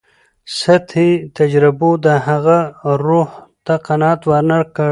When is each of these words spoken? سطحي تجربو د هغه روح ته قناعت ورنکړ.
سطحي 0.59 1.09
تجربو 1.37 1.91
د 2.05 2.07
هغه 2.27 2.59
روح 3.07 3.29
ته 3.65 3.73
قناعت 3.87 4.21
ورنکړ. 4.31 4.89